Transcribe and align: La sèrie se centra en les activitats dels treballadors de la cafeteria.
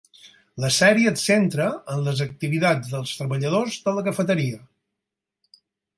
La 0.61 0.69
sèrie 0.75 1.11
se 1.17 1.21
centra 1.31 1.67
en 1.95 2.01
les 2.07 2.23
activitats 2.27 2.91
dels 2.95 3.13
treballadors 3.21 3.77
de 3.85 3.97
la 3.99 4.05
cafeteria. 4.09 4.63